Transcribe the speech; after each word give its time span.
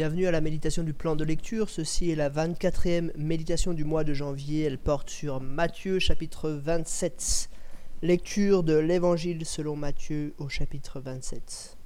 Bienvenue 0.00 0.28
à 0.28 0.30
la 0.30 0.40
méditation 0.40 0.82
du 0.82 0.94
plan 0.94 1.14
de 1.14 1.24
lecture. 1.24 1.68
Ceci 1.68 2.10
est 2.10 2.14
la 2.14 2.30
24e 2.30 3.14
méditation 3.18 3.74
du 3.74 3.84
mois 3.84 4.02
de 4.02 4.14
janvier. 4.14 4.62
Elle 4.62 4.78
porte 4.78 5.10
sur 5.10 5.42
Matthieu 5.42 5.98
chapitre 5.98 6.48
27. 6.48 7.50
Lecture 8.00 8.62
de 8.62 8.78
l'Évangile 8.78 9.44
selon 9.44 9.76
Matthieu 9.76 10.32
au 10.38 10.48
chapitre 10.48 11.00
27. 11.00 11.76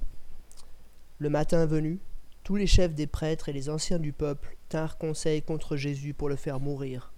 Le 1.17 1.29
matin 1.29 1.65
venu, 1.65 1.99
tous 2.45 2.55
les 2.55 2.67
chefs 2.67 2.95
des 2.95 3.05
prêtres 3.05 3.49
et 3.49 3.53
les 3.53 3.69
anciens 3.69 3.99
du 3.99 4.13
peuple 4.13 4.55
tinrent 4.69 4.97
conseil 4.97 5.41
contre 5.41 5.75
Jésus 5.75 6.13
pour 6.13 6.29
le 6.29 6.37
faire 6.37 6.61
mourir. 6.61 7.11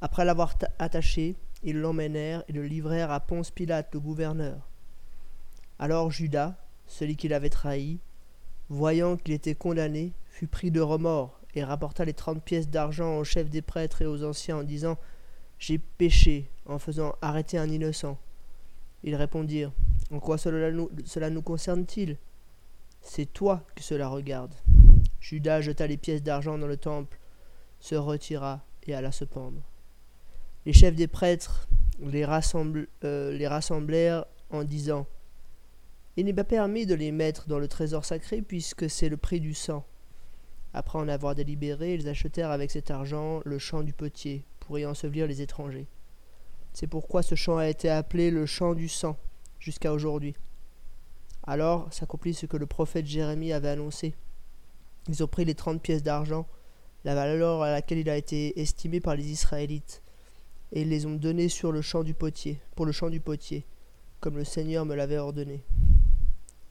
Après 0.00 0.24
l'avoir 0.24 0.56
attaché, 0.80 1.36
ils 1.62 1.78
l'emmenèrent 1.78 2.42
et 2.48 2.52
le 2.52 2.64
livrèrent 2.64 3.12
à 3.12 3.20
Ponce 3.20 3.52
Pilate, 3.52 3.94
le 3.94 4.00
gouverneur. 4.00 4.68
Alors 5.78 6.10
Judas, 6.10 6.56
celui 6.88 7.14
qui 7.14 7.28
l'avait 7.28 7.50
trahi, 7.50 8.00
voyant 8.72 9.16
qu'il 9.18 9.34
était 9.34 9.54
condamné, 9.54 10.12
fut 10.30 10.46
pris 10.46 10.70
de 10.70 10.80
remords 10.80 11.38
et 11.54 11.62
rapporta 11.62 12.04
les 12.04 12.14
trente 12.14 12.42
pièces 12.42 12.68
d'argent 12.68 13.18
au 13.18 13.24
chef 13.24 13.50
des 13.50 13.60
prêtres 13.60 14.00
et 14.00 14.06
aux 14.06 14.24
anciens 14.24 14.58
en 14.58 14.62
disant 14.62 14.96
J'ai 15.58 15.78
péché 15.78 16.50
en 16.64 16.78
faisant 16.78 17.14
arrêter 17.20 17.58
un 17.58 17.68
innocent. 17.68 18.18
Ils 19.04 19.14
répondirent 19.14 19.72
En 20.10 20.20
quoi 20.20 20.38
cela 20.38 20.70
nous, 20.70 20.90
cela 21.04 21.28
nous 21.28 21.42
concerne-t-il? 21.42 22.16
C'est 23.02 23.30
toi 23.30 23.66
que 23.74 23.82
cela 23.82 24.08
regarde. 24.08 24.54
Judas 25.20 25.60
jeta 25.60 25.86
les 25.86 25.98
pièces 25.98 26.22
d'argent 26.22 26.56
dans 26.56 26.66
le 26.66 26.76
temple, 26.76 27.18
se 27.78 27.94
retira 27.94 28.64
et 28.86 28.94
alla 28.94 29.12
se 29.12 29.24
pendre. 29.24 29.60
Les 30.64 30.72
chefs 30.72 30.94
des 30.94 31.08
prêtres 31.08 31.68
les, 32.00 32.26
euh, 33.04 33.32
les 33.32 33.46
rassemblèrent 33.46 34.24
en 34.50 34.64
disant 34.64 35.06
il 36.16 36.26
n'est 36.26 36.34
pas 36.34 36.44
permis 36.44 36.84
de 36.84 36.94
les 36.94 37.10
mettre 37.10 37.48
dans 37.48 37.58
le 37.58 37.68
trésor 37.68 38.04
sacré 38.04 38.42
puisque 38.42 38.90
c'est 38.90 39.08
le 39.08 39.16
prix 39.16 39.40
du 39.40 39.54
sang. 39.54 39.84
Après 40.74 40.98
en 40.98 41.08
avoir 41.08 41.34
délibéré, 41.34 41.94
ils 41.94 42.08
achetèrent 42.08 42.50
avec 42.50 42.70
cet 42.70 42.90
argent 42.90 43.40
le 43.44 43.58
champ 43.58 43.82
du 43.82 43.92
potier 43.92 44.44
pour 44.60 44.78
y 44.78 44.86
ensevelir 44.86 45.26
les 45.26 45.40
étrangers. 45.40 45.86
C'est 46.72 46.86
pourquoi 46.86 47.22
ce 47.22 47.34
champ 47.34 47.58
a 47.58 47.68
été 47.68 47.88
appelé 47.88 48.30
le 48.30 48.46
champ 48.46 48.74
du 48.74 48.88
sang 48.88 49.16
jusqu'à 49.58 49.92
aujourd'hui. 49.92 50.34
Alors 51.44 51.92
s'accomplit 51.92 52.34
ce 52.34 52.46
que 52.46 52.56
le 52.56 52.66
prophète 52.66 53.06
Jérémie 53.06 53.52
avait 53.52 53.68
annoncé. 53.68 54.14
Ils 55.08 55.22
ont 55.22 55.28
pris 55.28 55.44
les 55.44 55.54
trente 55.54 55.82
pièces 55.82 56.02
d'argent, 56.02 56.46
la 57.04 57.14
valeur 57.14 57.62
à 57.62 57.70
laquelle 57.70 57.98
il 57.98 58.08
a 58.08 58.16
été 58.16 58.60
estimé 58.60 59.00
par 59.00 59.16
les 59.16 59.30
Israélites, 59.30 60.02
et 60.72 60.82
ils 60.82 60.88
les 60.88 61.06
ont 61.06 61.14
données 61.14 61.48
sur 61.48 61.72
le 61.72 61.82
champ 61.82 62.04
du 62.04 62.14
potier, 62.14 62.60
pour 62.76 62.86
le 62.86 62.92
champ 62.92 63.10
du 63.10 63.20
potier, 63.20 63.66
comme 64.20 64.36
le 64.36 64.44
Seigneur 64.44 64.86
me 64.86 64.94
l'avait 64.94 65.18
ordonné. 65.18 65.64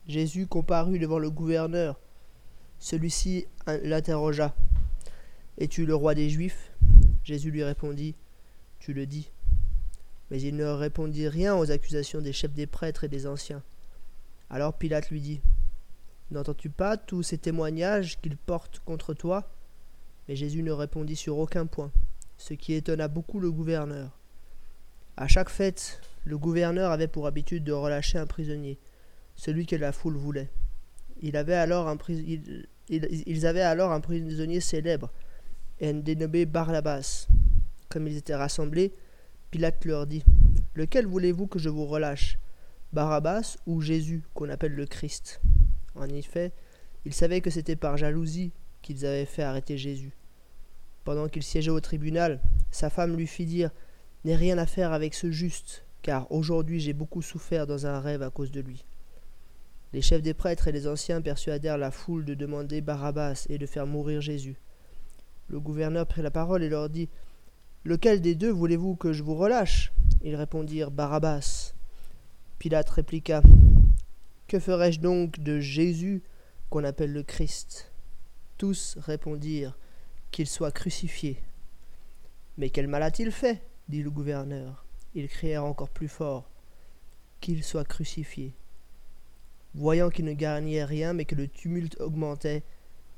Jésus 0.08 0.48
comparut 0.48 1.00
devant 1.00 1.20
le 1.20 1.30
gouverneur. 1.30 2.00
Celui-ci 2.80 3.46
l'interrogea. 3.68 4.56
Es-tu 5.58 5.86
le 5.86 5.94
roi 5.94 6.16
des 6.16 6.30
Juifs? 6.30 6.72
Jésus 7.24 7.52
lui 7.52 7.64
répondit. 7.64 8.16
Tu 8.80 8.94
le 8.94 9.06
dis. 9.06 9.30
Mais 10.32 10.42
il 10.42 10.56
ne 10.56 10.66
répondit 10.66 11.28
rien 11.28 11.56
aux 11.56 11.72
accusations 11.72 12.22
des 12.22 12.34
chefs 12.34 12.54
des 12.54 12.66
prêtres 12.66 13.04
et 13.04 13.10
des 13.10 13.28
anciens. 13.28 13.62
Alors 14.50 14.74
Pilate 14.74 15.10
lui 15.10 15.22
dit. 15.22 15.42
N'entends-tu 16.32 16.70
pas 16.70 16.98
tous 16.98 17.24
ces 17.24 17.38
témoignages 17.38 18.20
qu'ils 18.22 18.38
portent 18.38 18.80
contre 18.80 19.14
toi? 19.14 19.52
Mais 20.28 20.36
Jésus 20.36 20.64
ne 20.64 20.72
répondit 20.72 21.16
sur 21.16 21.38
aucun 21.38 21.66
point, 21.66 21.92
ce 22.38 22.54
qui 22.54 22.74
étonna 22.74 23.08
beaucoup 23.08 23.40
le 23.40 23.52
gouverneur. 23.52 24.18
À 25.18 25.28
chaque 25.28 25.50
fête, 25.50 26.02
le 26.24 26.38
gouverneur 26.38 26.92
avait 26.92 27.08
pour 27.08 27.28
habitude 27.28 27.64
de 27.64 27.74
relâcher 27.74 28.18
un 28.18 28.26
prisonnier 28.26 28.80
celui 29.42 29.66
que 29.66 29.76
la 29.76 29.92
foule 29.92 30.18
voulait. 30.18 30.52
Un 31.24 31.24
ils 31.24 31.36
avaient 31.36 31.56
alors 31.56 31.88
un 33.92 34.00
prisonnier 34.00 34.60
célèbre, 34.60 35.12
et 35.80 35.94
dénommé 35.94 36.46
Barnabas. 36.46 37.28
Comme 37.90 38.08
ils 38.08 38.18
étaient 38.18 38.36
rassemblés, 38.36 38.94
Pilate 39.50 39.84
leur 39.86 40.06
dit 40.06 40.24
Lequel 40.76 41.08
voulez-vous 41.08 41.48
que 41.48 41.58
je 41.58 41.70
vous 41.70 41.88
relâche 41.88 42.38
Barabbas 42.94 43.58
ou 43.66 43.82
Jésus, 43.82 44.22
qu'on 44.36 44.50
appelle 44.50 44.76
le 44.76 44.86
Christ? 44.86 45.42
En 45.96 46.08
effet, 46.10 46.52
ils 47.06 47.14
savaient 47.16 47.42
que 47.42 47.50
c'était 47.50 47.76
par 47.76 47.98
jalousie 47.98 48.52
qu'ils 48.84 49.08
avaient 49.08 49.26
fait 49.26 49.42
arrêter 49.42 49.76
Jésus. 49.76 50.16
Pendant 51.04 51.28
qu'il 51.28 51.42
siégeait 51.42 51.72
au 51.72 51.82
tribunal, 51.82 52.42
sa 52.70 52.92
femme 52.92 53.18
lui 53.18 53.26
fit 53.26 53.48
dire 53.48 53.72
N'ai 54.24 54.36
rien 54.36 54.60
à 54.60 54.68
faire 54.68 54.94
avec 54.94 55.16
ce 55.16 55.32
juste, 55.32 55.84
car 56.04 56.32
aujourd'hui 56.32 56.80
j'ai 56.80 56.94
beaucoup 56.94 57.24
souffert 57.24 57.66
dans 57.66 57.88
un 57.88 58.00
rêve 58.00 58.22
à 58.22 58.30
cause 58.30 58.52
de 58.52 58.62
lui. 58.62 58.86
Les 59.94 60.02
chefs 60.02 60.22
des 60.22 60.34
prêtres 60.34 60.68
et 60.68 60.72
les 60.72 60.88
anciens 60.88 61.22
persuadèrent 61.22 61.78
la 61.78 61.92
foule 61.92 62.24
de 62.24 62.34
demander 62.34 62.80
Barabbas 62.80 63.46
et 63.50 63.58
de 63.58 63.66
faire 63.66 63.86
mourir 63.86 64.22
Jésus. 64.22 64.56
Le 65.50 65.60
gouverneur 65.60 66.08
prit 66.08 66.22
la 66.22 66.32
parole 66.32 66.64
et 66.64 66.70
leur 66.70 66.90
dit 66.90 67.10
Lequel 67.84 68.22
des 68.22 68.36
deux 68.36 68.52
voulez-vous 68.52 68.96
que 68.96 69.12
je 69.12 69.22
vous 69.22 69.36
relâche? 69.36 69.92
Ils 70.24 70.36
répondirent 70.36 70.92
Barabbas. 70.92 71.74
Pilate 72.58 72.90
répliqua 72.90 73.42
Que 74.48 74.60
ferais-je 74.60 75.02
donc 75.02 75.40
de 75.40 75.60
Jésus 75.60 76.24
qu'on 76.70 76.86
appelle 76.86 77.12
le 77.12 77.24
Christ? 77.24 77.92
Tous 78.58 78.98
répondirent 79.02 79.78
Qu'il 80.32 80.48
soit 80.48 80.72
crucifié. 80.72 81.44
Mais 82.58 82.70
quel 82.70 82.88
mal 82.88 83.04
a-t-il 83.04 83.32
fait? 83.32 83.62
dit 83.90 84.04
le 84.04 84.12
gouverneur. 84.12 84.86
Ils 85.16 85.28
crièrent 85.28 85.66
encore 85.66 85.90
plus 85.90 86.08
fort 86.08 86.50
Qu'il 87.42 87.62
soit 87.62 87.84
crucifié. 87.84 88.54
Voyant 89.74 90.10
qu'il 90.10 90.26
ne 90.26 90.34
gagnait 90.34 90.84
rien, 90.84 91.14
mais 91.14 91.26
que 91.26 91.36
le 91.36 91.48
tumulte 91.48 92.00
augmentait, 92.02 92.64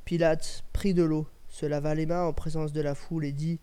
Pilate 0.05 0.63
prit 0.73 0.93
de 0.93 1.03
l'eau, 1.03 1.27
se 1.47 1.65
lava 1.65 1.95
les 1.95 2.05
mains 2.05 2.25
en 2.25 2.33
présence 2.33 2.73
de 2.73 2.81
la 2.81 2.93
foule 2.93 3.25
et 3.25 3.31
dit 3.31 3.59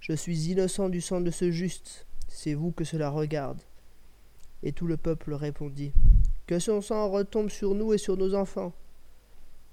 Je 0.00 0.12
suis 0.12 0.50
innocent 0.50 0.88
du 0.88 1.00
sang 1.00 1.20
de 1.20 1.30
ce 1.30 1.50
juste, 1.50 2.06
c'est 2.28 2.54
vous 2.54 2.72
que 2.72 2.84
cela 2.84 3.10
regarde. 3.10 3.60
Et 4.62 4.72
tout 4.72 4.86
le 4.86 4.96
peuple 4.96 5.34
répondit 5.34 5.92
Que 6.46 6.58
son 6.58 6.80
sang 6.80 7.10
retombe 7.10 7.50
sur 7.50 7.74
nous 7.74 7.92
et 7.92 7.98
sur 7.98 8.16
nos 8.16 8.34
enfants. 8.34 8.72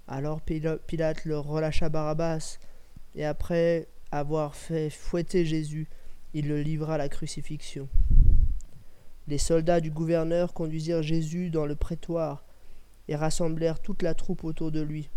Alors 0.08 0.42
Pilate 0.42 1.26
leur 1.26 1.46
relâcha 1.46 1.90
Barabbas, 1.90 2.58
et 3.16 3.26
après 3.26 3.88
avoir 4.12 4.56
fait 4.56 4.90
fouetter 4.90 5.46
Jésus, 5.46 5.88
il 6.34 6.48
le 6.48 6.62
livra 6.62 6.96
à 6.96 6.98
la 6.98 7.10
crucifixion. 7.10 7.88
Les 9.28 9.38
soldats 9.38 9.82
du 9.82 9.92
gouverneur 9.92 10.54
conduisirent 10.54 11.04
Jésus 11.04 11.50
dans 11.50 11.66
le 11.66 11.76
prétoire, 11.76 12.44
et 13.10 13.16
rassemblèrent 13.16 13.80
toute 13.80 14.04
la 14.04 14.14
troupe 14.14 14.44
autour 14.44 14.72
de 14.72 14.82
lui, 14.82 15.10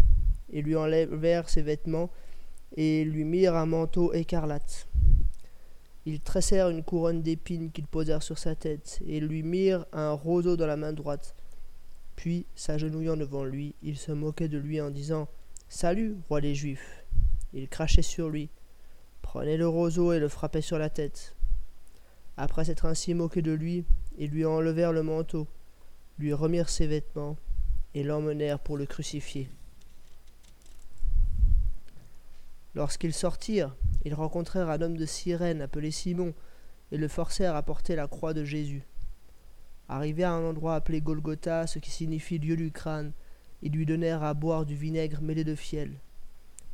et 0.51 0.63
lui 0.63 0.75
enlevèrent 0.77 1.51
ses 1.51 1.61
vêtements, 1.61 2.11
et 2.75 3.05
lui 3.05 3.25
mirent 3.25 3.55
un 3.55 3.67
manteau 3.67 4.15
écarlate. 4.15 4.89
Ils 6.07 6.21
tressèrent 6.21 6.71
une 6.71 6.83
couronne 6.83 7.21
d'épines 7.21 7.71
qu'ils 7.71 7.87
posèrent 7.87 8.23
sur 8.23 8.39
sa 8.39 8.55
tête, 8.55 8.99
et 9.07 9.21
lui 9.21 9.43
mirent 9.43 9.85
un 9.93 10.13
roseau 10.13 10.57
dans 10.57 10.67
la 10.67 10.79
main 10.79 10.95
droite. 10.95 11.37
Puis, 12.17 12.47
s'agenouillant 12.55 13.19
devant 13.19 13.45
lui, 13.45 13.75
ils 13.83 13.99
se 13.99 14.11
moquaient 14.11 14.49
de 14.49 14.57
lui 14.57 14.81
en 14.81 14.91
disant 14.91 15.29
Salut, 15.69 16.17
roi 16.31 16.41
des 16.41 16.55
Juifs. 16.55 17.05
Ils 17.53 17.69
crachaient 17.69 18.01
sur 18.01 18.31
lui, 18.31 18.49
prenaient 19.21 19.59
le 19.59 19.69
roseau 19.69 20.15
et 20.15 20.19
le 20.19 20.29
frappaient 20.29 20.63
sur 20.63 20.79
la 20.79 20.89
tête. 20.89 21.37
Après 22.39 22.65
s'être 22.65 22.87
ainsi 22.87 23.13
moqués 23.13 23.43
de 23.43 23.53
lui, 23.53 23.85
ils 24.17 24.31
lui 24.31 24.47
enlevèrent 24.47 24.93
le 24.93 25.03
manteau, 25.03 25.47
lui 26.19 26.33
remirent 26.33 26.71
ses 26.71 26.87
vêtements, 26.87 27.37
et 27.95 28.03
l'emmenèrent 28.03 28.59
pour 28.59 28.77
le 28.77 28.87
crucifier. 28.87 29.49
Lorsqu'ils 32.75 33.12
sortirent, 33.12 33.75
ils 34.05 34.15
rencontrèrent 34.15 34.71
un 34.71 34.81
homme 34.81 34.97
de 34.97 35.06
Cyrène 35.06 35.61
appelé 35.61 35.91
Simon, 35.91 36.35
et 36.91 36.97
le 36.99 37.09
forcèrent 37.09 37.56
à 37.56 37.62
porter 37.62 37.97
la 37.97 38.06
croix 38.06 38.35
de 38.35 38.44
Jésus. 38.44 38.83
Arrivé 39.89 40.25
à 40.25 40.33
un 40.33 40.44
endroit 40.44 40.75
appelé 40.75 41.00
Golgotha, 41.00 41.67
ce 41.67 41.79
qui 41.79 41.91
signifie 41.91 42.39
lieu 42.39 42.56
du 42.56 42.71
crâne, 42.71 43.12
ils 43.62 43.73
lui 43.73 43.87
donnèrent 43.87 44.23
à 44.23 44.35
boire 44.35 44.67
du 44.67 44.75
vinaigre 44.75 45.23
mêlé 45.23 45.45
de 45.45 45.55
fiel. 45.55 45.93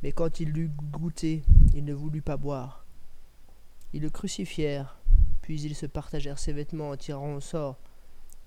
Mais 0.01 0.11
quand 0.11 0.39
il 0.39 0.51
l'eut 0.51 0.71
goûté, 0.91 1.43
il 1.73 1.85
ne 1.85 1.93
voulut 1.93 2.21
pas 2.21 2.37
boire. 2.37 2.85
Ils 3.93 4.01
le 4.01 4.09
crucifièrent, 4.09 4.97
puis 5.41 5.61
ils 5.61 5.75
se 5.75 5.85
partagèrent 5.85 6.39
ses 6.39 6.53
vêtements 6.53 6.89
en 6.89 6.97
tirant 6.97 7.35
au 7.35 7.39
sort, 7.39 7.77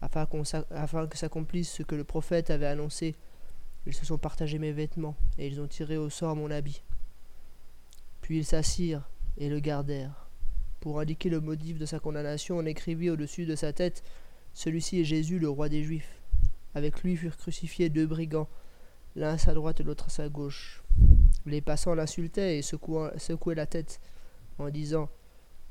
afin, 0.02 1.06
que 1.06 1.16
s'accomplisse 1.16 1.70
ce 1.70 1.82
que 1.82 1.94
le 1.94 2.04
prophète 2.04 2.50
avait 2.50 2.66
annoncé. 2.66 3.14
Ils 3.86 3.94
se 3.94 4.04
sont 4.04 4.18
partagés 4.18 4.58
mes 4.58 4.72
vêtements, 4.72 5.16
et 5.38 5.46
ils 5.46 5.60
ont 5.60 5.66
tiré 5.66 5.96
au 5.96 6.10
sort 6.10 6.36
mon 6.36 6.50
habit. 6.50 6.82
Puis 8.20 8.38
ils 8.38 8.44
s'assirent 8.44 9.08
et 9.38 9.48
le 9.48 9.60
gardèrent. 9.60 10.28
Pour 10.80 11.00
indiquer 11.00 11.30
le 11.30 11.40
motif 11.40 11.78
de 11.78 11.86
sa 11.86 12.00
condamnation, 12.00 12.58
on 12.58 12.66
écrivit 12.66 13.10
au-dessus 13.10 13.46
de 13.46 13.54
sa 13.54 13.72
tête 13.72 14.02
Celui-ci 14.52 15.00
est 15.00 15.04
Jésus, 15.04 15.38
le 15.38 15.48
roi 15.48 15.68
des 15.68 15.82
Juifs. 15.82 16.20
Avec 16.74 17.02
lui 17.02 17.16
furent 17.16 17.36
crucifiés 17.36 17.88
deux 17.88 18.06
brigands, 18.06 18.48
l'un 19.14 19.34
à 19.34 19.38
sa 19.38 19.54
droite 19.54 19.80
et 19.80 19.84
l'autre 19.84 20.06
à 20.06 20.10
sa 20.10 20.28
gauche. 20.28 20.82
Les 21.46 21.60
passants 21.60 21.94
l'insultaient 21.94 22.58
et 22.58 22.62
secouaient 22.62 23.54
la 23.54 23.66
tête 23.66 24.00
en 24.58 24.70
disant 24.70 25.08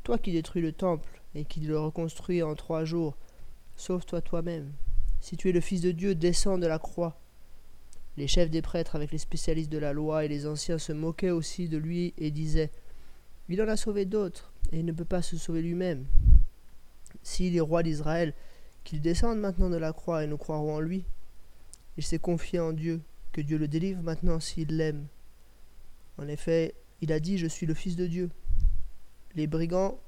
Toi 0.04 0.18
qui 0.18 0.31
détruis 0.31 0.62
le 0.62 0.74
temple 0.74 1.22
et 1.36 1.45
qui 1.45 1.62
le 1.62 1.80
reconstruis 1.80 2.44
en 2.44 2.56
trois 2.56 2.86
jours, 2.86 3.18
Sauve-toi 3.81 4.22
toi-même. 4.22 4.74
Si 5.22 5.38
tu 5.38 5.50
es 5.50 5.51
le 5.51 5.60
Fils 5.60 5.81
de 5.81 5.89
Dieu, 5.89 6.13
descends 6.13 6.60
de 6.60 6.68
la 6.68 6.78
croix. 6.78 7.19
Les 8.16 8.28
chefs 8.28 8.51
des 8.51 8.62
prêtres 8.62 8.95
avec 8.95 9.12
les 9.12 9.18
spécialistes 9.18 9.72
de 9.72 9.80
la 9.80 9.92
loi 9.92 10.24
et 10.24 10.28
les 10.28 10.45
anciens 10.45 10.78
se 10.78 10.94
moquaient 10.94 11.31
aussi 11.31 11.68
de 11.68 11.80
lui 11.80 12.13
et 12.19 12.30
disaient 12.30 12.69
Il 13.50 13.60
en 13.60 13.68
a 13.68 13.75
sauvé 13.75 14.06
d'autres, 14.06 14.54
et 14.72 14.78
il 14.78 14.86
ne 14.86 14.92
peut 14.92 15.04
pas 15.04 15.24
se 15.24 15.36
sauver 15.36 15.63
lui-même. 15.63 16.06
S'il 17.24 17.56
est 17.56 17.60
roi 17.60 17.81
d'Israël, 17.81 18.36
qu'il 18.83 19.01
descende 19.01 19.39
maintenant 19.39 19.72
de 19.72 19.78
la 19.78 19.94
croix 19.94 20.24
et 20.24 20.28
nous 20.28 20.38
croirons 20.38 20.75
en 20.75 20.80
lui. 20.80 21.04
Il 21.98 22.04
s'est 22.04 22.19
confié 22.19 22.60
en 22.60 22.74
Dieu, 22.74 23.01
que 23.31 23.42
Dieu 23.42 23.57
le 23.57 23.68
délivre 23.68 24.04
maintenant 24.04 24.39
s'il 24.39 24.78
l'aime. 24.78 25.07
En 26.19 26.28
effet, 26.28 26.75
il 27.01 27.12
a 27.12 27.19
dit 27.19 27.39
Je 27.39 27.48
suis 27.48 27.66
le 27.66 27.74
Fils 27.74 27.95
de 27.95 28.06
Dieu. 28.06 28.30
Les 29.33 29.48
brigands, 29.48 30.00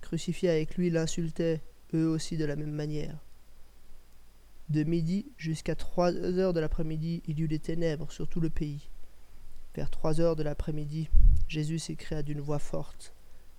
crucifiés 0.00 0.48
avec 0.48 0.76
lui, 0.76 0.88
l'insultaient, 0.88 1.60
eux 1.94 2.08
aussi 2.08 2.36
de 2.36 2.44
la 2.44 2.56
même 2.56 2.72
manière. 2.72 3.18
De 4.68 4.84
midi 4.84 5.26
jusqu'à 5.36 5.74
trois 5.74 6.12
heures 6.12 6.52
de 6.52 6.60
l'après-midi, 6.60 7.22
il 7.26 7.38
y 7.38 7.42
eut 7.42 7.48
des 7.48 7.58
ténèbres 7.58 8.12
sur 8.12 8.28
tout 8.28 8.40
le 8.40 8.50
pays. 8.50 8.90
Vers 9.74 9.90
trois 9.90 10.20
heures 10.20 10.36
de 10.36 10.42
l'après-midi, 10.42 11.08
Jésus 11.48 11.78
s'écria 11.78 12.22
d'une 12.22 12.40
voix 12.40 12.58
forte 12.58 13.14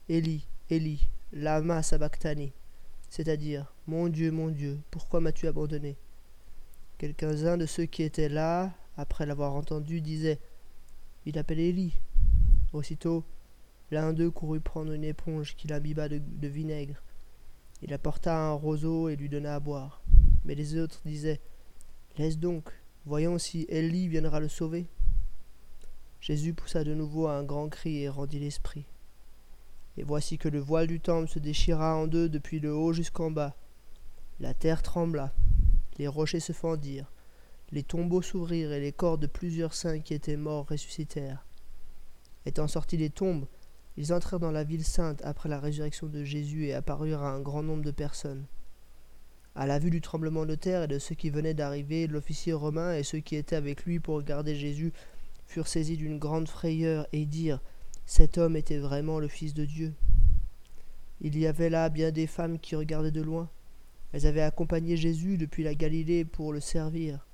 Élie, 0.07 0.47
Élie, 0.69 1.09
lama 1.31 1.81
sabachthani 1.81 2.53
c'est-à-dire 3.09 3.73
Mon 3.87 4.07
Dieu, 4.07 4.31
mon 4.31 4.49
Dieu, 4.49 4.79
pourquoi 4.91 5.19
m'as-tu 5.19 5.47
abandonné? 5.47 5.97
Quelques-uns 6.97 7.57
de 7.57 7.65
ceux 7.65 7.85
qui 7.85 8.03
étaient 8.03 8.29
là, 8.29 8.71
après 8.97 9.25
l'avoir 9.25 9.53
entendu, 9.53 10.01
disaient 10.01 10.39
Il 11.25 11.37
appelle 11.37 11.59
Élie. 11.59 11.99
Aussitôt, 12.71 13.23
l'un 13.89 14.13
d'eux 14.13 14.29
courut 14.29 14.59
prendre 14.59 14.91
une 14.91 15.03
éponge 15.03 15.55
qu'il 15.55 15.73
imbiba 15.73 16.07
de, 16.07 16.19
de 16.19 16.47
vinaigre. 16.47 17.01
Il 17.81 17.93
apporta 17.93 18.37
un 18.37 18.53
roseau 18.53 19.09
et 19.09 19.15
lui 19.15 19.29
donna 19.29 19.55
à 19.55 19.59
boire. 19.59 20.01
Mais 20.45 20.55
les 20.55 20.77
autres 20.77 21.01
disaient 21.05 21.39
Laisse 22.17 22.37
donc, 22.37 22.69
voyons 23.05 23.37
si 23.37 23.65
Élie 23.69 24.07
viendra 24.07 24.39
le 24.39 24.49
sauver. 24.49 24.87
Jésus 26.19 26.53
poussa 26.53 26.83
de 26.83 26.93
nouveau 26.93 27.27
un 27.27 27.43
grand 27.43 27.69
cri 27.69 28.01
et 28.01 28.09
rendit 28.09 28.39
l'esprit. 28.39 28.85
Et 29.97 30.03
voici 30.03 30.37
que 30.37 30.49
le 30.49 30.59
voile 30.59 30.87
du 30.87 30.99
temple 30.99 31.29
se 31.29 31.39
déchira 31.39 31.95
en 31.95 32.07
deux 32.07 32.29
depuis 32.29 32.59
le 32.59 32.73
haut 32.73 32.93
jusqu'en 32.93 33.31
bas. 33.31 33.55
La 34.39 34.53
terre 34.53 34.81
trembla, 34.81 35.33
les 35.97 36.07
rochers 36.07 36.39
se 36.39 36.53
fendirent, 36.53 37.11
les 37.71 37.83
tombeaux 37.83 38.21
s'ouvrirent 38.21 38.71
et 38.71 38.79
les 38.79 38.91
corps 38.91 39.17
de 39.17 39.27
plusieurs 39.27 39.73
saints 39.73 39.99
qui 39.99 40.13
étaient 40.13 40.37
morts 40.37 40.67
ressuscitèrent. 40.67 41.45
Étant 42.45 42.67
sortis 42.67 42.97
des 42.97 43.09
tombes, 43.09 43.45
ils 43.99 44.13
entrèrent 44.13 44.39
dans 44.39 44.51
la 44.51 44.63
ville 44.63 44.85
sainte 44.85 45.21
après 45.25 45.49
la 45.49 45.59
résurrection 45.59 46.07
de 46.07 46.23
Jésus 46.23 46.67
et 46.67 46.73
apparurent 46.73 47.21
à 47.21 47.31
un 47.31 47.41
grand 47.41 47.63
nombre 47.63 47.83
de 47.83 47.91
personnes. 47.91 48.45
À 49.55 49.67
la 49.67 49.77
vue 49.77 49.89
du 49.89 49.99
tremblement 49.99 50.45
de 50.45 50.55
terre 50.55 50.83
et 50.83 50.87
de 50.87 50.99
ceux 50.99 51.15
qui 51.15 51.29
venaient 51.29 51.53
d'arriver, 51.53 52.07
l'officier 52.07 52.53
romain 52.53 52.95
et 52.95 53.03
ceux 53.03 53.19
qui 53.19 53.35
étaient 53.35 53.57
avec 53.57 53.83
lui 53.83 53.99
pour 53.99 54.15
regarder 54.15 54.55
Jésus 54.55 54.93
furent 55.47 55.67
saisis 55.67 55.97
d'une 55.97 56.17
grande 56.17 56.47
frayeur 56.47 57.07
et 57.11 57.25
dirent 57.25 57.61
cet 58.05 58.37
homme 58.37 58.55
était 58.55 58.77
vraiment 58.77 59.19
le 59.19 59.27
Fils 59.27 59.53
de 59.53 59.65
Dieu. 59.65 59.93
Il 61.19 61.37
y 61.37 61.45
avait 61.45 61.69
là 61.69 61.89
bien 61.89 62.11
des 62.11 62.25
femmes 62.25 62.57
qui 62.57 62.77
regardaient 62.77 63.11
de 63.11 63.21
loin. 63.21 63.49
Elles 64.13 64.27
avaient 64.27 64.39
accompagné 64.39 64.95
Jésus 64.95 65.37
depuis 65.37 65.63
la 65.63 65.75
Galilée 65.75 66.23
pour 66.23 66.53
le 66.53 66.61
servir. 66.61 67.27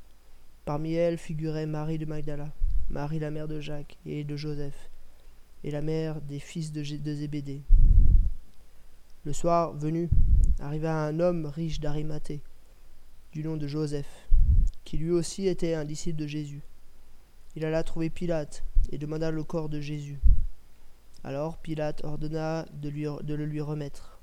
Parmi 0.66 0.96
elles 0.96 1.20
figurait 1.20 1.68
Marie 1.68 2.00
de 2.00 2.06
Magdala, 2.06 2.52
Marie 2.90 3.20
la 3.20 3.30
mère 3.30 3.48
de 3.48 3.62
Jacques 3.62 4.00
et 4.08 4.24
de 4.24 4.36
Joseph, 4.36 4.90
et 5.66 5.72
la 5.72 5.82
mère 5.82 6.22
des 6.22 6.38
fils 6.38 6.72
de, 6.72 6.84
Zébédée. 6.84 7.64
Le 9.24 9.34
soir 9.34 9.74
venu, 9.74 10.12
arriva 10.60 10.94
un 11.08 11.20
homme 11.20 11.48
riche 11.48 11.80
d'Arimathée, 11.80 12.44
du 13.32 13.44
nom 13.44 13.58
de 13.58 13.66
Joseph, 13.66 14.30
qui 14.84 14.98
lui 14.98 15.10
aussi 15.10 15.48
était 15.48 15.74
un 15.74 15.84
disciple 15.84 16.20
de 16.20 16.28
Jésus. 16.28 16.62
Il 17.56 17.66
alla 17.66 17.82
trouver 17.82 18.12
Pilate 18.12 18.64
et 18.92 19.00
demanda 19.00 19.32
le 19.32 19.44
corps 19.44 19.68
de 19.68 19.82
Jésus. 19.82 20.20
Alors 21.24 21.58
Pilate 21.58 22.04
ordonna 22.04 22.68
de, 22.74 22.90
le 23.34 23.46
lui 23.46 23.62
remettre. 23.62 24.20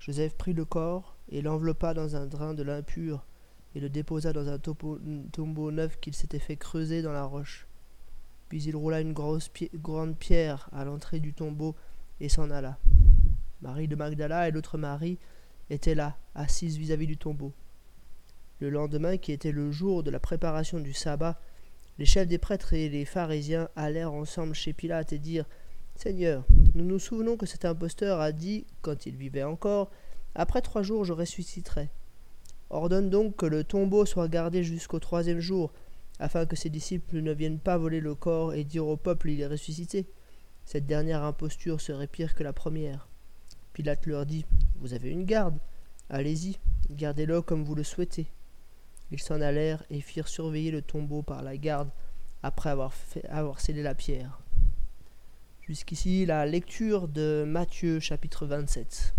Joseph 0.00 0.34
prit 0.34 0.54
le 0.54 0.64
corps 0.64 1.14
et 1.30 1.42
l'enveloppa 1.42 1.92
dans 1.92 2.16
un 2.16 2.24
drain 2.24 2.54
de 2.54 2.62
l'impur 2.62 3.26
et 3.74 3.80
le 3.80 3.90
déposa 3.90 4.32
dans 4.32 4.48
un 4.48 4.58
tombeau 4.58 5.70
neuf 5.70 6.00
qu'il 6.00 6.14
s'était 6.14 6.38
fait 6.38 6.56
creuser 6.56 7.02
dans 7.02 7.12
la 7.12 7.24
roche. 7.24 7.67
Puis 8.48 8.62
il 8.62 8.76
roula 8.76 9.00
une 9.00 9.12
grosse 9.12 9.50
grande 9.74 10.16
pierre 10.16 10.68
à 10.72 10.84
l'entrée 10.84 11.20
du 11.20 11.34
tombeau 11.34 11.74
et 12.20 12.28
s'en 12.28 12.50
alla. 12.50 12.78
Marie 13.60 13.88
de 13.88 13.96
Magdala 13.96 14.48
et 14.48 14.50
l'autre 14.50 14.78
Marie 14.78 15.18
étaient 15.70 15.94
là, 15.94 16.16
assises 16.34 16.78
vis-à-vis 16.78 17.04
-vis 17.04 17.08
du 17.08 17.16
tombeau. 17.16 17.52
Le 18.60 18.70
lendemain, 18.70 19.18
qui 19.18 19.32
était 19.32 19.52
le 19.52 19.70
jour 19.70 20.02
de 20.02 20.10
la 20.10 20.18
préparation 20.18 20.80
du 20.80 20.92
sabbat, 20.92 21.38
les 21.98 22.06
chefs 22.06 22.28
des 22.28 22.38
prêtres 22.38 22.72
et 22.72 22.88
les 22.88 23.04
pharisiens 23.04 23.68
allèrent 23.76 24.12
ensemble 24.12 24.54
chez 24.54 24.72
Pilate 24.72 25.12
et 25.12 25.18
dirent 25.18 25.48
Seigneur, 25.94 26.44
nous 26.74 26.84
nous 26.84 26.98
souvenons 27.00 27.36
que 27.36 27.46
cet 27.46 27.64
imposteur 27.64 28.20
a 28.20 28.30
dit, 28.30 28.64
quand 28.82 29.06
il 29.06 29.16
vivait 29.16 29.42
encore, 29.42 29.90
Après 30.34 30.62
trois 30.62 30.82
jours 30.82 31.04
je 31.04 31.12
ressusciterai. 31.12 31.88
Ordonne 32.70 33.10
donc 33.10 33.36
que 33.36 33.46
le 33.46 33.64
tombeau 33.64 34.06
soit 34.06 34.28
gardé 34.28 34.62
jusqu'au 34.62 35.00
troisième 35.00 35.40
jour, 35.40 35.72
afin 36.18 36.46
que 36.46 36.56
ses 36.56 36.70
disciples 36.70 37.20
ne 37.20 37.32
viennent 37.32 37.60
pas 37.60 37.78
voler 37.78 38.00
le 38.00 38.14
corps 38.14 38.54
et 38.54 38.64
dire 38.64 38.86
au 38.86 38.96
peuple 38.96 39.30
il 39.30 39.40
est 39.40 39.46
ressuscité. 39.46 40.06
Cette 40.64 40.86
dernière 40.86 41.22
imposture 41.22 41.80
serait 41.80 42.06
pire 42.06 42.34
que 42.34 42.42
la 42.42 42.52
première. 42.52 43.08
Pilate 43.72 44.06
leur 44.06 44.26
dit 44.26 44.44
Vous 44.80 44.94
avez 44.94 45.10
une 45.10 45.24
garde, 45.24 45.58
allez-y, 46.10 46.58
gardez-le 46.90 47.42
comme 47.42 47.64
vous 47.64 47.74
le 47.74 47.84
souhaitez. 47.84 48.26
Ils 49.10 49.20
s'en 49.20 49.40
allèrent 49.40 49.84
et 49.90 50.00
firent 50.00 50.28
surveiller 50.28 50.70
le 50.70 50.82
tombeau 50.82 51.22
par 51.22 51.42
la 51.42 51.56
garde 51.56 51.90
après 52.42 52.70
avoir, 52.70 52.92
fait, 52.92 53.24
scellé 53.58 53.82
la 53.82 53.94
pierre. 53.94 54.40
Jusqu'ici, 55.62 56.26
la 56.26 56.46
lecture 56.46 57.08
de 57.08 57.44
Matthieu 57.46 58.00
chapitre 58.00 58.46
27. 58.46 59.14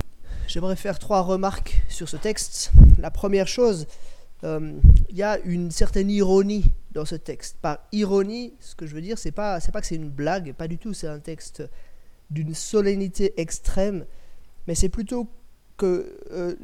J'aimerais 0.48 0.76
faire 0.76 1.00
trois 1.00 1.22
remarques 1.22 1.84
sur 1.90 2.10
ce 2.10 2.18
texte. 2.18 2.72
La 2.98 3.12
première 3.12 3.48
chose, 3.48 3.88
euh, 4.44 4.80
il 5.10 5.18
y 5.18 5.24
a 5.24 5.40
une 5.40 5.72
certaine 5.72 6.10
ironie 6.10 6.72
dans 6.92 7.06
ce 7.06 7.16
texte. 7.16 7.58
Par 7.62 7.80
ironie, 7.92 8.54
ce 8.60 8.76
que 8.76 8.86
je 8.86 8.96
veux 8.96 9.02
dire, 9.02 9.18
c'est 9.18 9.32
pas, 9.32 9.60
pas 9.60 9.82
que 9.82 9.88
c'est 9.88 9.96
une 9.96 10.10
blague, 10.10 10.54
pas 10.54 10.68
du 10.68 10.78
tout. 10.78 10.94
C'est 10.94 11.08
un 11.08 11.20
texte 11.20 11.64
d'une 12.30 12.54
solennité 12.54 13.40
extrême, 13.40 14.06
mais 14.68 14.76
c'est 14.76 14.90
plutôt 14.90 15.28
que 15.78 16.20
euh, 16.32 16.56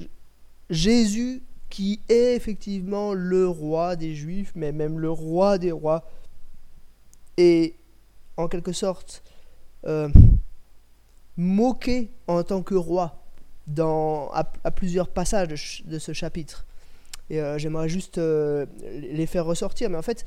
Jésus, 0.70 1.44
qui 1.70 2.02
est 2.10 2.36
effectivement 2.36 3.14
le 3.14 3.48
roi 3.48 3.96
des 3.96 4.16
Juifs, 4.16 4.52
mais 4.56 4.72
même 4.72 5.00
le 5.00 5.10
roi 5.10 5.58
des 5.58 5.72
rois, 5.72 6.10
est 7.38 7.76
en 8.38 8.48
quelque 8.48 8.72
sorte 8.72 9.24
euh, 9.86 10.10
moqué 11.38 12.12
en 12.28 12.44
tant 12.44 12.64
que 12.64 12.76
roi 12.76 13.24
dans, 13.68 14.30
à, 14.32 14.44
plusieurs 14.72 15.10
passages 15.10 15.84
de, 15.86 16.00
ce 16.00 16.14
chapitre. 16.14 16.66
Et 17.30 17.42
euh, 17.42 17.58
j'aimerais 17.58 17.90
juste 17.90 18.18
euh, 18.18 18.66
les 18.84 19.26
faire 19.26 19.46
ressortir. 19.46 19.90
Mais 19.90 19.98
en 19.98 20.02
fait, 20.02 20.26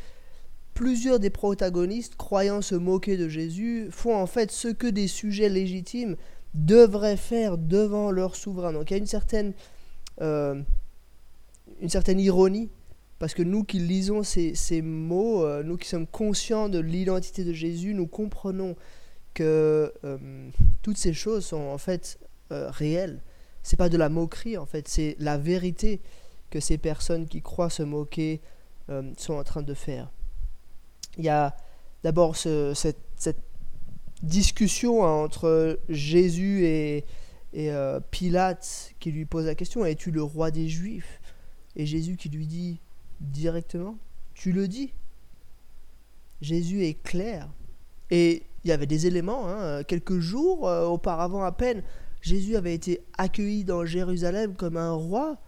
plusieurs 0.75 1.19
des 1.19 1.31
protagonistes, 1.31 2.17
croyant 2.17 2.61
se 2.63 2.75
moquer 2.75 3.17
de 3.17 3.29
Jésus, 3.29 3.89
font 3.91 4.17
en 4.17 4.27
fait 4.27 4.51
ce 4.51 4.69
que 4.69 4.87
des 4.87 5.09
sujets 5.09 5.49
légitimes 5.49 6.17
devraient 6.55 7.17
faire 7.17 7.59
devant 7.59 8.11
leur 8.11 8.37
souverain. 8.37 8.73
Donc 8.73 8.91
il 8.91 8.95
y 8.95 8.97
a 8.97 8.99
une 8.99 9.07
certaine, 9.07 9.53
une 10.21 10.65
certaine 11.89 12.19
ironie, 12.19 12.71
parce 13.19 13.35
que 13.35 13.43
nous 13.43 13.65
qui 13.65 13.79
lisons 13.79 14.23
ces, 14.23 14.55
ces 14.55 14.81
mots, 14.81 15.47
nous 15.63 15.77
qui 15.77 15.89
sommes 15.89 16.07
conscients 16.07 16.69
de 16.69 16.79
l'identité 16.79 17.45
de 17.45 17.53
Jésus, 17.53 17.95
nous 17.95 18.07
comprenons 18.07 18.77
que 19.39 19.93
euh, 20.05 20.19
toutes 20.83 20.99
ces 20.99 21.13
choses 21.13 21.47
sont 21.47 21.61
en 21.61 21.79
fait 21.79 22.19
euh, 22.51 22.71
réelles. 22.71 23.21
C'est 23.63 23.77
pas 23.77 23.89
de 23.89 23.97
la 23.97 24.09
moquerie 24.09 24.57
en 24.57 24.67
fait, 24.67 24.89
c'est 24.89 25.15
la 25.21 25.39
vérité 25.39 26.01
que 26.51 26.61
ces 26.61 26.79
personnes 26.79 27.27
qui 27.27 27.43
croient 27.43 27.71
se 27.71 27.83
moquer 27.83 28.41
euh, 28.91 29.13
sont 29.17 29.35
en 29.35 29.45
train 29.45 29.63
de 29.63 29.75
faire. 29.75 30.11
Il 31.17 31.25
y 31.25 31.29
a 31.29 31.57
d'abord 32.03 32.37
ce, 32.37 32.73
cette, 32.75 32.99
discussion 34.21 35.03
entre 35.03 35.79
Jésus 35.89 36.65
et, 36.65 37.05
et 37.53 37.71
Pilate 38.11 38.93
qui 38.99 39.13
lui 39.13 39.25
pose 39.25 39.47
la 39.47 39.55
question 39.55 39.85
Es-tu 39.85 40.11
le 40.11 40.25
roi 40.25 40.51
des 40.51 40.69
Juifs? 40.69 41.21
Et 41.77 41.87
Jésus 41.87 42.17
qui 42.17 42.29
lui 42.29 42.49
dit 42.49 42.81
directement 43.21 43.97
Tu 44.35 44.51
le 44.51 44.67
dis. 44.67 44.93
Jésus 46.41 46.85
est 46.85 47.01
clair. 47.03 47.49
Et 48.11 48.43
il 48.65 48.69
y 48.69 48.73
avait 48.73 48.87
des 48.87 49.07
éléments. 49.07 49.49
Hein. 49.49 49.83
Quelques 49.85 50.19
jours 50.19 50.69
euh, 50.69 50.87
auparavant 50.87 51.43
à 51.43 51.53
peine, 51.53 51.83
Jésus 52.21 52.57
avait 52.57 52.75
été 52.75 53.01
accueilli 53.17 53.65
dans 53.65 53.85
Jérusalem 53.85 54.55
comme 54.55 54.77
un 54.77 54.93
roi. 54.93 55.39